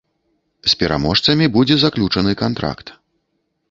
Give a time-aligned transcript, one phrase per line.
[0.73, 2.87] З пераможцамі будзе заключаны кантракт.